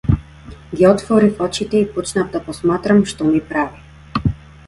[0.75, 4.35] Ги отворив очите и почнав да посматрам што ми прави.